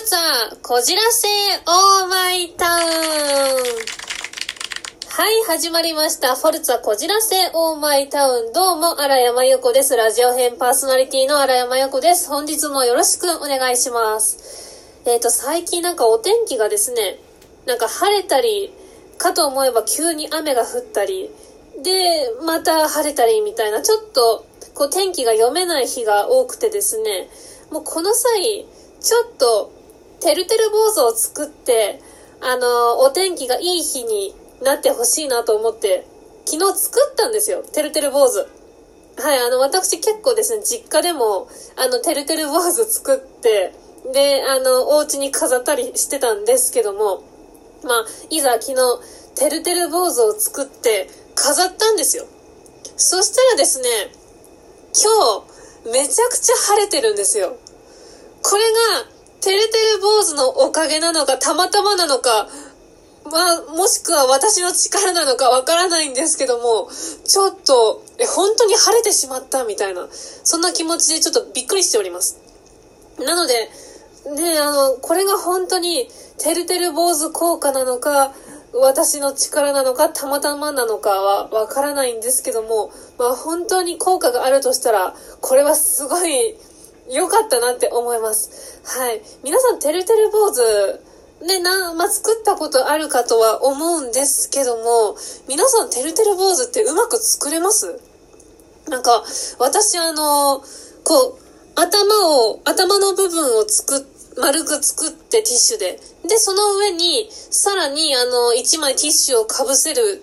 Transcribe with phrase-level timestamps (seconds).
[0.00, 1.28] ルツァ、こじらせ、
[1.66, 2.80] オーマイタウン。
[5.10, 6.36] はい、始まりました。
[6.36, 8.52] フォルツァこじらせオーマイタウン。
[8.54, 9.94] どうも、荒山由子です。
[9.94, 12.30] ラジオ編パーソナリティの荒山由子です。
[12.30, 15.02] 本日もよろしくお願いします。
[15.04, 17.18] えっ、ー、と、最近なんかお天気がですね、
[17.66, 18.72] なんか晴れたり、
[19.18, 21.28] かと思えば急に雨が降ったり、
[21.82, 21.90] で、
[22.46, 27.28] また晴れたりみたいな、ちょっと、こう天気が読めない日が多くてですね、
[27.70, 28.66] もうこの際、
[29.02, 29.79] ちょっと、
[30.20, 32.00] てるてる坊主を作って、
[32.40, 36.06] あの、お天気がいい日になってほしいなと思って、
[36.44, 37.62] 昨日作ったんですよ。
[37.62, 38.46] てるてる坊主。
[39.20, 43.72] はい、あの、私結構ですね、実家でも、あの、てるてる坊主作って、
[44.12, 47.22] で、あの、お家に飾ったりしてたんですけども、
[47.82, 48.76] まあ、いざ昨日、
[49.34, 52.26] てるてる坊主を作って飾ったんですよ。
[52.96, 53.88] そしたらですね、
[54.94, 57.56] 今日、めちゃくちゃ晴れてるんですよ。
[58.42, 62.48] これが、てるてる坊主のおかげなのか、たまたまなのか、
[63.24, 66.88] まあ、もしくは私の力なのかわからないんですけども、
[67.24, 72.38] ちょっと、え、本当に晴れてしまったみたいな、そんな気持ちでちょっとびっくりしております。
[73.18, 73.70] なので、
[74.36, 78.34] ねあの、これが本当に、てるてる坊主効果なのか、
[78.72, 86.56] 私の力なのか、たまたまなのかはわからないんですけども、まあ本当に効果があるとしたら、これはすごい
[87.10, 88.80] 良かったなって思います。
[88.84, 89.20] はい。
[89.42, 91.00] 皆さん、てるてる坊主、
[91.46, 95.16] ね、な、まあ、作ったことあるかとは思うんですけども、
[95.48, 97.98] 皆さん、てるてる坊主ってうまく作れます？
[98.88, 99.24] なんか、
[99.58, 100.62] 私あの、
[101.04, 101.38] こう、
[101.74, 104.02] 頭を、頭の部分を作っ
[104.38, 105.98] 丸く作ってティッシュで。
[106.24, 110.22] で、その上に、さらに、あの、一枚ティッシュをかぶせる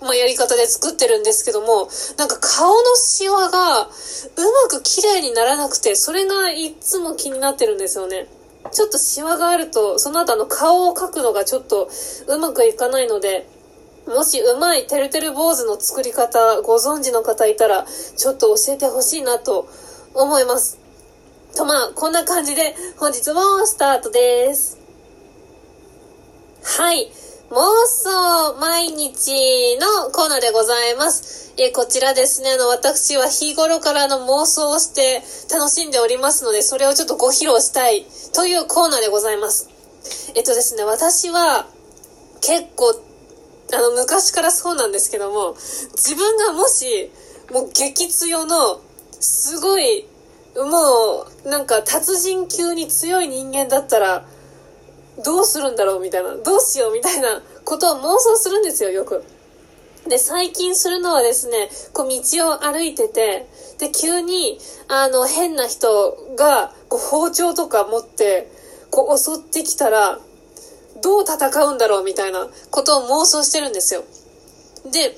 [0.00, 8.26] まあ、やり方で作ってるんですけども、なんか顔のシワがうまく綺麗にならなくて、それがいつも気になってるんですよね。
[8.72, 11.90] ちょっとシワがあると、その後あの顔を描くのがちょっと
[12.28, 13.46] うまくいかないので、
[14.06, 17.84] もしうまいてるてる坊主の作り方ご存知の方いたら、
[18.16, 19.68] ちょっと教えてほしいなと
[20.14, 20.78] 思います。
[21.54, 24.78] とまあ、こんな感じで本日もスタートです。
[26.62, 27.10] はい。
[27.50, 31.52] 妄想毎日のコーナーでございます。
[31.58, 35.20] えこちらですね、あの、私は日頃からの妄想をして
[35.52, 39.68] 楽しんでおりますので、それをちょっとご披露したいというコーナーでございます。
[40.36, 41.66] えっとですね、私は
[42.40, 42.94] 結構、
[43.74, 45.56] あの、昔からそうなんですけども、
[45.96, 47.10] 自分がもし、
[47.50, 48.80] もう激強の、
[49.18, 50.06] すごい、
[50.54, 54.24] もう、なんか達人級に強い人間だったら、
[55.24, 59.24] どうするんだろうみたいな、どうしようみたいなことを妄想するんですよ、よく。
[60.08, 63.46] で、最近するのはですね、こう道を歩いてて、
[63.78, 68.50] で、急に、あの、変な人が、こう包丁とか持って、
[68.90, 70.18] こう襲ってきたら、
[71.02, 74.04] どう戦うんだろうみたいなことを妄想してるんですよ。
[74.90, 75.16] で、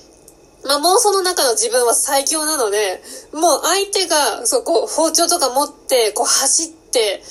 [0.65, 3.03] まあ、妄想の中の自分は最強なので、
[3.33, 7.23] もう相手が、そう、こう、包丁とか持って、こう走って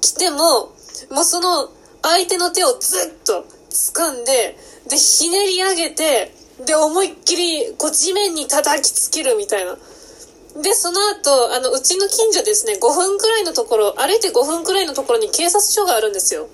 [0.00, 0.72] きても、
[1.10, 1.70] もうその
[2.02, 4.56] 相手の手をずっと掴んで、
[4.88, 6.32] で、ひねり上げて、
[6.64, 9.76] で、思いっきり、こう、地面に叩きつけるみたいな。
[10.60, 16.48] で、その後、あの、うちの近所ですね、5分くらいのところ、歩いて5分くらいのところに警察署があるんですよ。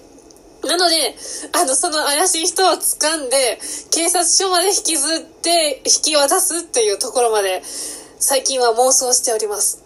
[0.64, 1.14] なので、
[1.52, 3.58] あの、その怪しい人を掴んで、
[3.90, 7.62] 警察署まで引きずって、引き渡すっていうところまで、
[8.18, 9.82] 最近は妄想しております。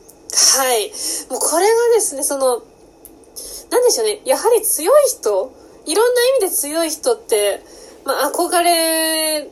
[0.58, 0.90] はい。
[1.30, 2.62] もうこれがですね、その、
[3.70, 5.52] なんでしょうね、やはり強い人、
[5.86, 7.62] いろんな意味で強い人って、
[8.04, 9.50] まあ、憧れる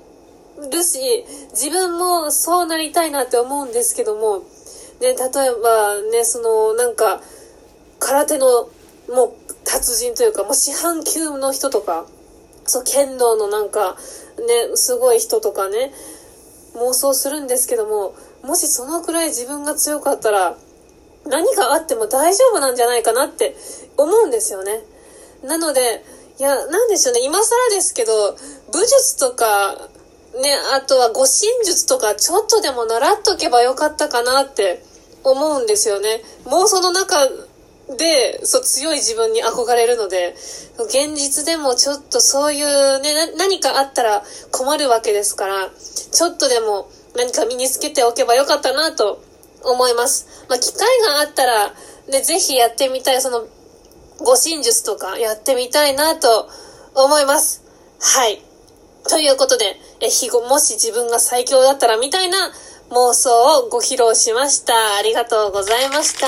[0.83, 4.45] し、自分もそうなりたいなって思うんですけども、ね、
[5.01, 5.17] 例え
[5.63, 7.21] ばね、その、なんか、
[7.99, 8.69] 空手の、
[9.09, 9.33] もう、
[9.65, 12.07] 達人というか、もう四半級の人とか、
[12.65, 13.97] そう、剣道のなんか、
[14.39, 15.93] ね、すごい人とかね、
[16.75, 20.57] 妄想するんですけども、もしそのくらい自分が強かったら、
[21.27, 23.57] 何があっても大丈夫なんじゃないかなって
[23.97, 24.83] 思うんですよね。
[25.45, 26.05] なので、
[26.39, 28.37] いや、なんでしょうね、今更ですけど、
[28.73, 29.75] 武術とか、
[30.43, 34.83] ね、あとは護身術とか、ちょっとでも習っとけばよかったかなって
[35.25, 36.23] 思うんですよね。
[36.45, 37.17] 妄想の中
[37.97, 40.35] で、そう、強い自分に憧れるので、
[40.79, 45.71] 現実でもちょっとそういうね、何かあったら困るわけですから、
[46.13, 49.23] ちょっとでも何か身につけておけばよかったなと
[49.63, 50.45] 思います。
[50.49, 51.73] まあ、機会があったら、
[52.09, 53.47] ね、ぜひやってみたい、その、
[54.19, 56.49] 護身術とかやってみたいなと
[56.95, 57.63] 思います。
[58.01, 58.43] はい。
[59.09, 62.53] ということで、え、日後、もし自分が最強だったらみたいな
[62.91, 64.97] 妄想をご披露しました。
[64.97, 66.27] ありがとうございました。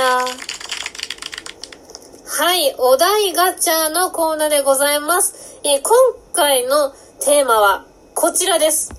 [2.31, 5.59] はい、お題ガチャのコーナーでございます。
[5.65, 5.93] え、今
[6.33, 6.91] 回の
[7.21, 7.85] テーマは
[8.15, 8.93] こちらです。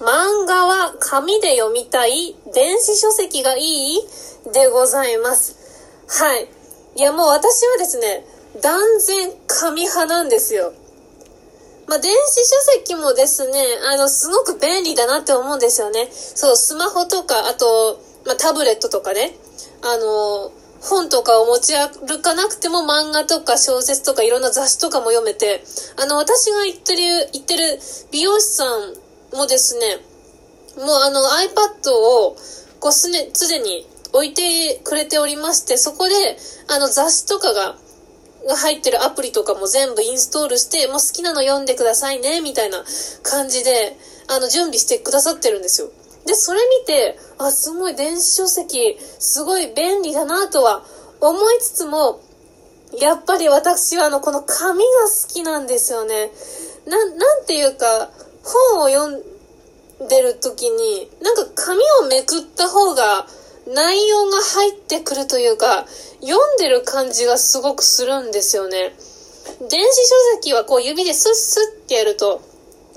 [0.00, 3.98] 漫画は紙で読みたい電子書籍がいい
[4.54, 5.56] でございます。
[6.06, 6.46] はい。
[6.94, 8.24] いやもう私はですね、
[8.62, 10.72] 断然紙派なんですよ。
[11.88, 13.60] まあ、電子書籍もですね、
[13.92, 16.08] あの、すごく便利だなって思うんですよね。
[16.12, 19.32] そう、スマホとか、あと、まあ、タブレットとかね、
[19.82, 25.64] あの、本とかを持ち歩かなくても漫画とか小説とかいろんな雑誌とかも読めて、
[25.96, 27.80] あの、私が行ってる、行ってる
[28.12, 28.64] 美容師さ
[29.32, 29.98] んもですね、
[30.76, 32.36] もうあの iPad を
[32.80, 36.14] こうすね、常に置いてくれておりまして、そこで
[36.68, 37.76] あの雑誌とかが、
[38.48, 42.82] が入ってるアプリとかも全部インストールして、もう好きなの読んでくださいね、みたいな
[43.22, 43.96] 感じで、
[44.28, 45.90] あの、準備してくださってるんですよ。
[46.26, 50.84] で、それ見て、あ、すごい電子書籍、すごい便利だなとは
[51.20, 52.20] 思いつつも、
[52.98, 54.84] やっぱり私はあの、この紙が
[55.28, 56.30] 好きなんですよね。
[56.86, 58.10] な、なんていうか、
[58.42, 59.29] 本を読ん
[60.08, 63.26] でる時に、なんか紙をめくった方が
[63.66, 65.86] 内容が入ってくるというか、
[66.20, 68.94] 読んでる感じがすごくするんですよね。
[69.68, 72.40] 電子書籍はこう指でスッスッってやると、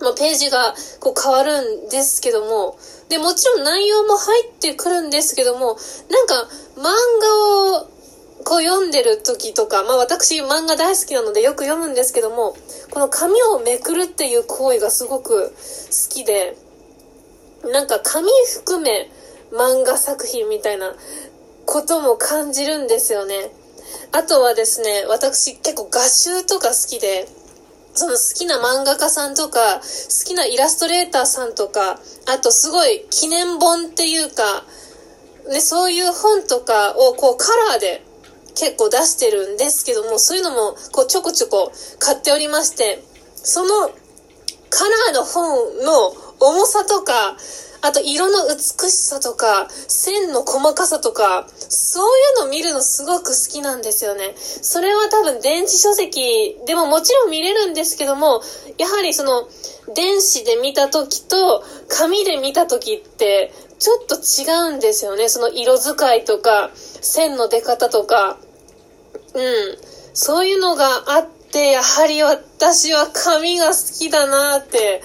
[0.02, 2.78] まあ、ページがこう変わるんですけども、
[3.10, 5.78] で、もちろん内容も入ってくるんですけども、
[6.10, 6.48] なんか
[6.78, 7.88] 漫画を
[8.44, 12.56] こう読んでる時とか、まあ私漫画大好きなのでよく読むんですけども、
[12.92, 15.56] この紙をめくるっていう行為がすごく好
[16.10, 16.58] きで、
[17.72, 19.10] なんか紙含め
[19.52, 20.94] 漫画作品みたいな
[21.66, 23.52] ことも感じるんですよね。
[24.12, 27.28] あとはですね、私結構画集とか好きで、
[27.94, 29.82] その好きな漫画家さんとか、好
[30.26, 34.66] きなイラストレーターさんとか、あとすごい記念本っていうか、
[35.50, 38.04] ね、そういう本とかをこうカラーで
[38.56, 43.04] 結構出してるんですけども、そういうのもこうちょこちょこ買っておりまして、
[43.36, 43.90] その
[44.70, 46.12] カラーの本の
[46.46, 47.38] 重さとか、
[47.82, 52.04] あと色の美しさとか、線の細かさとか、そう
[52.40, 54.36] いうの見るのすごく好きなんですよね。
[54.38, 58.42] それは多分電子書籍でももちろん見れるんですけども、
[58.78, 59.50] やはりその
[59.94, 65.28] 電子で見た時と紙で見た時ってちょっと違うんですよね。
[65.28, 68.38] その色使いとか、線の出方とか、
[69.34, 69.78] うん。
[70.14, 75.04] そういうのがあって、やはり私は紙が好きだなって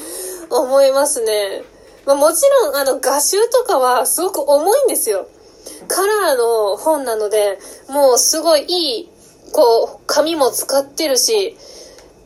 [0.50, 1.62] 思いますね。
[2.06, 5.26] まあ、もちろん、あの、画集とかはすごく重いんですよ。
[5.88, 7.58] カラーの本なので、
[7.88, 9.10] もうすごいいい、
[9.52, 11.56] こう、紙も使ってるし、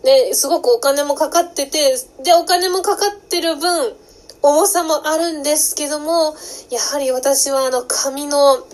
[0.04, 3.96] ね、すごくお金もかかってて、で、お金もかかってる分、
[4.42, 6.34] 重さもあるんですけども、
[6.70, 8.64] やはり私はあの、紙の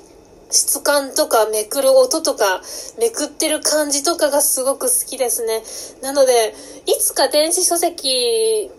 [0.50, 2.62] 質感とか、めくる音とか、
[2.98, 5.62] めくってる感じとかがすごく好きですね。
[6.00, 6.54] なので、
[6.86, 8.70] いつか電子書籍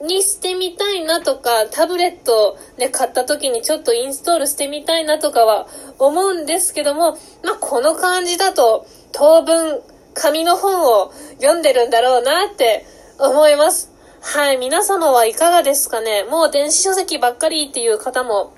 [0.00, 5.66] にしてみたいなとか、タブレットで買った時にちょっとインストールしてみたいなとかは
[5.98, 7.12] 思うんですけども、
[7.42, 9.80] まあ、この感じだと当分
[10.14, 12.84] 紙の本を読んでるんだろうなって
[13.18, 13.92] 思います。
[14.20, 18.52] はい、皆様はいかがですかねもう電子書籍ばっかりっていう方も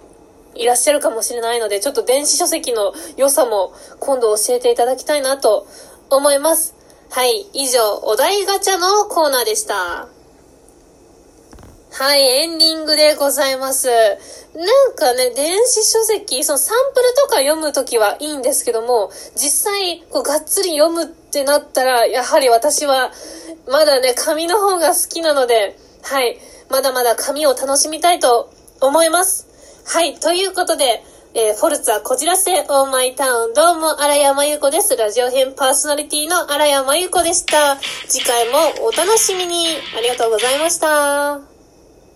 [0.55, 5.67] いらっしゃるかもしれないので、ちょっと電子書籍の良さも今度教えていただきたいなと
[6.11, 6.75] 思います。
[7.11, 10.09] はい、以上、お題ガチャのコーナーでした。
[11.91, 13.89] はい、エンディングでございます。
[13.89, 23.11] なんかね、電子書籍、そのサンプルとか読むときはいいんですけども、実際、こう、がっつり読むってなったら、やはり私は、
[23.67, 26.39] まだね、紙の方が好きなので、はい、
[26.71, 29.47] まだまだ紙を楽しみたいと思います。
[29.87, 31.03] はい、ということで、
[31.35, 33.55] えー、フォルツァこじらせオーマイタウン。
[33.55, 34.97] どうも、荒山優子です。
[34.97, 37.77] ラジオ編パーソナリティの荒山優子でした。
[38.09, 39.69] 次回もお楽しみに。
[39.97, 41.58] ありがとうございました。